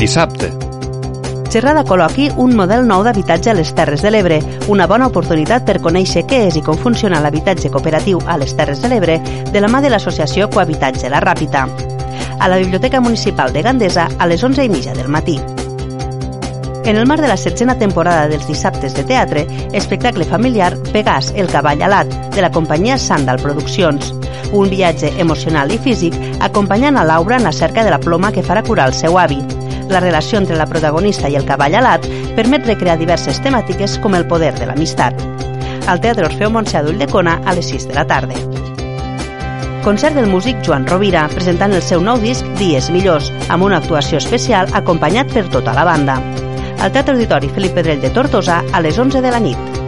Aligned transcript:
Dissabte, 0.00 0.48
Xerrada 1.52 1.82
col·loqui 1.84 2.30
un 2.40 2.54
model 2.56 2.86
nou 2.88 3.02
d'habitatge 3.04 3.50
a 3.50 3.54
les 3.58 3.72
Terres 3.76 4.00
de 4.00 4.08
l'Ebre, 4.14 4.38
una 4.72 4.86
bona 4.88 5.10
oportunitat 5.10 5.66
per 5.68 5.80
conèixer 5.84 6.22
què 6.30 6.38
és 6.46 6.56
i 6.56 6.62
com 6.64 6.78
funciona 6.80 7.20
l'habitatge 7.20 7.68
cooperatiu 7.74 8.22
a 8.24 8.38
les 8.40 8.54
Terres 8.56 8.80
de 8.80 8.88
l'Ebre 8.88 9.18
de 9.50 9.60
la 9.60 9.68
mà 9.68 9.82
de 9.84 9.90
l'associació 9.92 10.48
Cohabitatge 10.48 11.10
La 11.12 11.20
Ràpita. 11.20 11.66
A 12.40 12.48
la 12.48 12.56
Biblioteca 12.62 13.02
Municipal 13.04 13.52
de 13.52 13.66
Gandesa 13.66 14.08
a 14.16 14.30
les 14.30 14.40
11 14.40 14.64
i 14.64 14.72
mitja 14.72 14.96
del 14.96 15.12
matí. 15.12 15.36
En 16.86 16.96
el 16.96 17.04
marc 17.04 17.20
de 17.20 17.28
la 17.28 17.36
setzena 17.36 17.76
temporada 17.76 18.24
dels 18.30 18.48
dissabtes 18.48 18.96
de 18.96 19.04
teatre, 19.04 19.44
espectacle 19.76 20.24
familiar 20.24 20.72
Pegàs, 20.94 21.34
el 21.36 21.52
cavall 21.52 21.84
alat, 21.84 22.08
de 22.32 22.40
la 22.40 22.50
companyia 22.50 22.96
Sandal 22.96 23.42
Produccions. 23.42 24.14
Un 24.56 24.72
viatge 24.72 25.12
emocional 25.20 25.70
i 25.74 25.82
físic 25.82 26.16
acompanyant 26.40 26.96
a 26.96 27.04
Laura 27.04 27.36
en 27.36 27.44
la 27.44 27.52
cerca 27.52 27.84
de 27.84 27.92
la 27.92 28.00
ploma 28.00 28.32
que 28.32 28.46
farà 28.46 28.64
curar 28.64 28.88
el 28.88 28.96
seu 28.96 29.20
avi. 29.20 29.42
La 29.90 29.98
relació 29.98 30.38
entre 30.38 30.54
la 30.56 30.68
protagonista 30.70 31.28
i 31.28 31.34
el 31.34 31.46
cavall 31.46 31.74
alat 31.74 32.04
permet 32.36 32.66
recrear 32.68 32.94
diverses 32.98 33.40
temàtiques 33.42 33.96
com 34.04 34.14
el 34.14 34.26
poder 34.30 34.52
de 34.54 34.68
l'amistat. 34.68 35.18
Al 35.90 35.98
Teatre 35.98 36.28
Orfeo 36.28 36.50
Montsà 36.54 36.84
d'Ulldecona 36.86 37.40
a 37.42 37.54
les 37.56 37.72
6 37.74 37.88
de 37.90 37.96
la 37.98 38.04
tarda. 38.06 38.38
Concert 39.82 40.14
del 40.14 40.28
músic 40.30 40.60
Joan 40.62 40.86
Rovira 40.86 41.24
presentant 41.32 41.74
el 41.74 41.82
seu 41.82 42.04
nou 42.06 42.20
disc 42.22 42.46
Dies 42.60 42.90
Millors, 42.94 43.32
amb 43.48 43.66
una 43.66 43.80
actuació 43.82 44.20
especial 44.22 44.70
acompanyat 44.78 45.34
per 45.34 45.48
tota 45.50 45.74
la 45.74 45.88
banda. 45.88 46.20
Al 46.78 46.94
Teatre 46.94 47.16
Auditori 47.16 47.50
Felip 47.50 47.74
Pedrell 47.74 48.04
de 48.04 48.12
Tortosa 48.14 48.60
a 48.70 48.84
les 48.84 48.98
11 48.98 49.24
de 49.24 49.34
la 49.34 49.42
nit. 49.42 49.80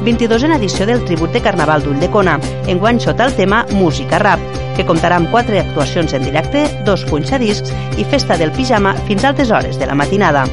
22a 0.00 0.56
edició 0.56 0.88
del 0.88 1.04
Tribut 1.04 1.36
de 1.36 1.44
Carnaval 1.44 1.84
d'Ulldecona, 1.84 2.38
enguany 2.66 3.04
sota 3.04 3.28
el 3.28 3.36
tema 3.36 3.66
Música 3.76 4.18
Rap, 4.18 4.40
que 4.80 4.88
comptarà 4.88 5.18
amb 5.20 5.28
quatre 5.28 5.60
actuacions 5.60 6.14
en 6.16 6.24
directe, 6.24 6.64
dos 6.86 7.04
punxadiscs 7.10 7.74
i 8.00 8.06
festa 8.08 8.38
del 8.40 8.52
pijama 8.56 8.94
fins 9.04 9.24
a 9.24 9.34
altes 9.34 9.52
hores 9.52 9.76
de 9.78 9.88
la 9.90 9.98
matinada. 9.98 10.46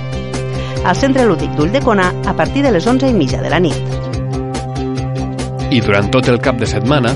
Al 0.83 0.99
Centre 0.99 1.23
Lúdic 1.25 1.55
d'Ulldecona 1.55 2.11
a 2.27 2.35
partir 2.35 2.65
de 2.65 2.73
les 2.75 2.87
11 2.87 3.07
i 3.07 3.15
mitja 3.15 3.41
de 3.41 3.53
la 3.53 3.63
nit. 3.63 3.95
i 5.71 5.81
durant 5.83 6.07
tot 6.11 6.27
el 6.31 6.39
cap 6.39 6.55
de 6.61 6.67
setmana, 6.69 7.11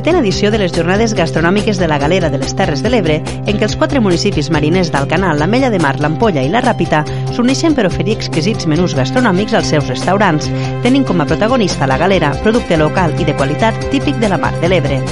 Setena 0.00 0.22
edició 0.22 0.48
de 0.48 0.56
les 0.56 0.72
Jornades 0.72 1.12
Gastronòmiques 1.12 1.76
de 1.76 1.84
la 1.86 1.98
Galera 2.00 2.30
de 2.32 2.38
les 2.40 2.54
Terres 2.56 2.80
de 2.80 2.88
l'Ebre, 2.88 3.18
en 3.20 3.58
què 3.58 3.66
els 3.66 3.74
quatre 3.76 4.00
municipis 4.00 4.48
mariners 4.48 4.88
d'Alcanar, 4.94 5.34
la 5.36 5.44
Mella 5.44 5.68
de 5.68 5.76
Mar, 5.76 5.92
l'Ampolla 6.00 6.40
i 6.40 6.48
la 6.48 6.64
Ràpita 6.64 7.02
s'uneixen 7.36 7.76
per 7.76 7.84
oferir 7.84 8.16
exquisits 8.16 8.64
menús 8.64 8.96
gastronòmics 8.96 9.58
als 9.60 9.68
seus 9.74 9.92
restaurants, 9.92 10.48
tenint 10.80 11.04
com 11.04 11.20
a 11.20 11.28
protagonista 11.28 11.84
la 11.84 12.00
galera, 12.00 12.32
producte 12.40 12.80
local 12.80 13.12
i 13.20 13.28
de 13.28 13.36
qualitat 13.36 13.76
típic 13.92 14.16
de 14.24 14.32
la 14.32 14.40
Mar 14.40 14.56
de 14.64 14.72
l'Ebre. 14.72 15.02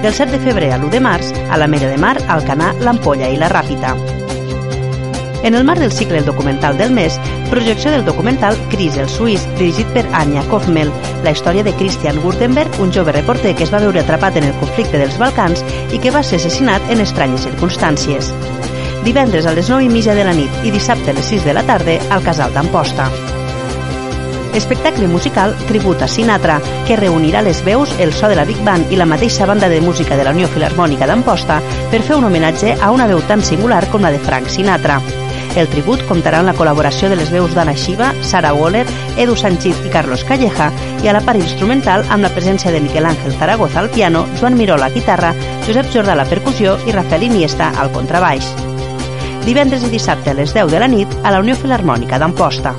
Del 0.00 0.14
7 0.14 0.32
de 0.32 0.44
febrer 0.48 0.72
a 0.72 0.80
l'1 0.80 0.94
de 0.96 1.08
març, 1.12 1.34
a 1.52 1.60
la 1.60 1.68
Mella 1.68 1.92
de 1.92 2.00
Mar, 2.00 2.16
Alcanar, 2.24 2.72
l'Ampolla 2.80 3.28
i 3.28 3.36
la 3.36 3.52
Ràpita. 3.52 4.15
En 5.46 5.54
el 5.54 5.62
marc 5.62 5.78
del 5.78 5.92
cicle 5.92 6.18
El 6.18 6.24
documental 6.24 6.76
del 6.76 6.90
mes, 6.90 7.20
projecció 7.50 7.92
del 7.92 8.04
documental 8.04 8.56
Cris 8.68 8.96
el 8.96 9.08
suís, 9.08 9.44
dirigit 9.54 9.86
per 9.94 10.02
Anya 10.12 10.42
Kofmel, 10.50 10.90
la 11.22 11.30
història 11.30 11.62
de 11.62 11.72
Christian 11.78 12.18
Württemberg, 12.18 12.80
un 12.82 12.90
jove 12.92 13.12
reporter 13.14 13.52
que 13.54 13.62
es 13.62 13.70
va 13.70 13.78
veure 13.78 14.00
atrapat 14.02 14.40
en 14.40 14.48
el 14.48 14.56
conflicte 14.58 14.98
dels 14.98 15.20
Balcans 15.22 15.62
i 15.94 16.00
que 16.02 16.10
va 16.10 16.24
ser 16.26 16.40
assassinat 16.40 16.90
en 16.90 16.98
estranyes 17.04 17.44
circumstàncies. 17.46 18.32
Divendres 19.04 19.46
a 19.46 19.52
les 19.54 19.70
9 19.70 19.86
i 19.86 19.92
mitja 19.92 20.16
de 20.18 20.24
la 20.26 20.32
nit 20.34 20.66
i 20.66 20.72
dissabte 20.74 21.12
a 21.12 21.14
les 21.14 21.30
6 21.30 21.46
de 21.46 21.54
la 21.54 21.62
tarda 21.62 21.94
al 22.10 22.26
Casal 22.26 22.50
d'Amposta. 22.50 23.06
Espectacle 24.58 25.06
musical 25.06 25.54
Tribut 25.68 26.02
a 26.02 26.08
Sinatra, 26.08 26.56
que 26.88 26.96
reunirà 26.98 27.44
les 27.46 27.60
veus, 27.62 27.92
el 28.00 28.10
so 28.16 28.26
de 28.26 28.34
la 28.34 28.48
Big 28.48 28.58
Band 28.66 28.90
i 28.90 28.98
la 28.98 29.06
mateixa 29.06 29.46
banda 29.46 29.70
de 29.70 29.78
música 29.80 30.18
de 30.18 30.26
la 30.26 30.34
Unió 30.34 30.50
Filarmònica 30.50 31.06
d'Amposta 31.06 31.60
per 31.92 32.02
fer 32.02 32.18
un 32.18 32.26
homenatge 32.26 32.74
a 32.80 32.90
una 32.90 33.06
veu 33.06 33.22
tan 33.30 33.46
singular 33.46 33.84
com 33.94 34.02
la 34.02 34.10
de 34.10 34.18
Frank 34.26 34.50
Sinatra. 34.50 34.98
El 35.56 35.70
tribut 35.72 36.02
comptarà 36.04 36.42
amb 36.42 36.50
la 36.50 36.54
col·laboració 36.56 37.08
de 37.08 37.16
les 37.16 37.30
veus 37.32 37.54
d'Anna 37.56 37.72
Xiva, 37.80 38.10
Sara 38.20 38.52
Waller, 38.52 38.84
Edu 39.16 39.32
Sanchit 39.40 39.86
i 39.88 39.92
Carlos 39.92 40.24
Calleja 40.28 40.68
i 41.00 41.08
a 41.08 41.14
la 41.16 41.22
part 41.24 41.40
instrumental 41.40 42.04
amb 42.12 42.26
la 42.26 42.30
presència 42.34 42.72
de 42.74 42.82
Miquel 42.84 43.08
Ángel 43.08 43.32
Zaragoza 43.38 43.80
al 43.80 43.88
piano, 43.88 44.26
Joan 44.36 44.58
Miró 44.60 44.74
a 44.76 44.82
la 44.84 44.90
guitarra, 44.92 45.32
Josep 45.64 45.88
Jordà 45.94 46.12
a 46.12 46.20
la 46.20 46.28
percussió 46.28 46.76
i 46.84 46.92
Rafael 46.92 47.24
Iniesta 47.30 47.70
al 47.80 47.88
contrabaix. 47.94 48.50
Divendres 49.46 49.86
i 49.86 49.90
dissabte 49.94 50.34
a 50.34 50.36
les 50.36 50.52
10 50.52 50.68
de 50.74 50.82
la 50.82 50.90
nit 50.92 51.16
a 51.22 51.32
la 51.32 51.40
Unió 51.40 51.56
Filarmònica 51.56 52.20
d'Amposta. 52.20 52.74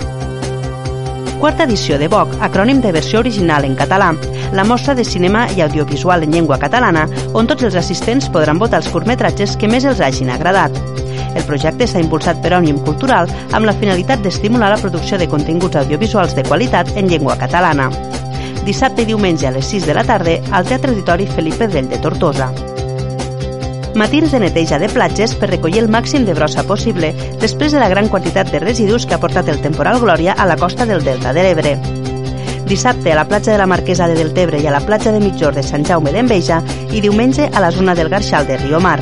Quarta 1.41 1.65
edició 1.65 1.97
de 1.97 2.09
VOC, 2.13 2.37
acrònim 2.45 2.79
de 2.81 2.93
versió 2.93 3.19
original 3.25 3.65
en 3.65 3.73
català, 3.77 4.11
la 4.53 4.65
mostra 4.65 4.93
de 4.93 5.05
cinema 5.05 5.47
i 5.57 5.61
audiovisual 5.65 6.25
en 6.25 6.33
llengua 6.33 6.61
catalana, 6.61 7.07
on 7.33 7.49
tots 7.49 7.65
els 7.65 7.77
assistents 7.77 8.29
podran 8.29 8.61
votar 8.61 8.83
els 8.83 8.89
curtmetratges 8.93 9.57
que 9.57 9.69
més 9.69 9.85
els 9.85 10.01
hagin 10.01 10.33
agradat. 10.33 11.06
El 11.33 11.43
projecte 11.43 11.87
s'ha 11.87 12.03
impulsat 12.03 12.39
per 12.43 12.53
Òmnium 12.57 12.79
Cultural 12.85 13.29
amb 13.51 13.65
la 13.67 13.75
finalitat 13.75 14.23
d'estimular 14.23 14.71
la 14.73 14.79
producció 14.81 15.17
de 15.17 15.27
continguts 15.27 15.79
audiovisuals 15.81 16.35
de 16.35 16.45
qualitat 16.47 16.95
en 16.95 17.09
llengua 17.09 17.37
catalana. 17.37 17.89
Dissabte 18.67 19.03
i 19.03 19.11
diumenge 19.11 19.47
a 19.47 19.53
les 19.55 19.69
6 19.71 19.85
de 19.87 19.93
la 19.95 20.03
tarda 20.03 20.39
al 20.51 20.65
Teatre 20.67 20.91
Auditori 20.91 21.27
Felip 21.27 21.55
Pedrell 21.61 21.87
de 21.89 22.01
Tortosa. 22.03 22.51
Matins 23.97 24.31
de 24.31 24.39
neteja 24.39 24.77
de 24.77 24.89
platges 24.93 25.33
per 25.33 25.49
recollir 25.49 25.79
el 25.81 25.87
màxim 25.89 26.25
de 26.27 26.35
brossa 26.37 26.61
possible 26.69 27.13
després 27.41 27.73
de 27.73 27.79
la 27.81 27.89
gran 27.89 28.11
quantitat 28.13 28.51
de 28.53 28.59
residus 28.61 29.07
que 29.07 29.15
ha 29.15 29.21
portat 29.23 29.49
el 29.49 29.61
temporal 29.63 29.97
Glòria 30.03 30.35
a 30.37 30.45
la 30.45 30.57
costa 30.57 30.85
del 30.85 31.01
Delta 31.03 31.33
de 31.33 31.47
l'Ebre. 31.47 31.73
Dissabte 32.67 33.13
a 33.13 33.15
la 33.15 33.25
platja 33.25 33.53
de 33.53 33.57
la 33.57 33.65
Marquesa 33.65 34.07
de 34.07 34.19
Deltebre 34.19 34.59
i 34.61 34.67
a 34.67 34.75
la 34.75 34.83
platja 34.85 35.13
de 35.15 35.21
Mitjor 35.23 35.55
de 35.55 35.63
Sant 35.63 35.87
Jaume 35.87 36.11
d'Enveja 36.11 36.59
i 36.91 37.01
diumenge 37.01 37.47
a 37.47 37.63
la 37.63 37.71
zona 37.71 37.95
del 37.95 38.11
Garxal 38.13 38.45
de 38.45 38.57
Riomar, 38.57 38.99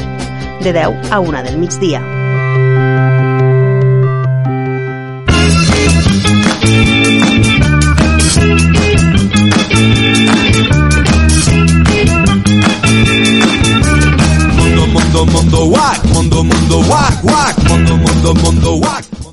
de 0.61 0.71
10 0.71 1.11
a 1.11 1.19
1 1.19 1.43
del 1.43 1.57
migdia. 1.57 2.14
mundo, 16.35 16.43
mundo, 16.43 16.83
guac, 16.87 17.21
guac, 17.21 17.57
mundo, 17.69 17.97
mundo, 17.97 18.33
mundo, 18.33 18.77
guac. 18.79 19.24